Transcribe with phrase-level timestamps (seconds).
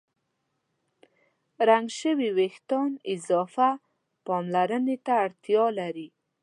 [1.69, 3.69] رنګ شوي وېښتيان اضافه
[4.25, 6.07] پاملرنې ته اړتیا لري.